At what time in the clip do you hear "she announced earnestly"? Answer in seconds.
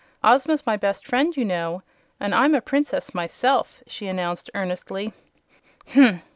3.85-5.13